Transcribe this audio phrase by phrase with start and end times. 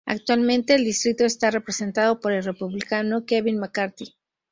[0.07, 4.15] Actualmente el distrito está representado por el Republicano Kevin McCarthy.